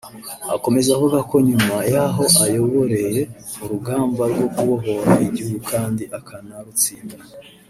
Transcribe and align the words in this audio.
Akomeza 0.55 0.89
avuga 0.97 1.19
ko 1.29 1.35
nyuma 1.47 1.75
y’aho 1.93 2.23
ayoboreye 2.45 3.21
urugamba 3.63 4.21
rwo 4.33 4.47
kubohora 4.55 5.11
igihugu 5.27 5.57
kandi 5.71 6.03
akanarutsinda 6.17 7.17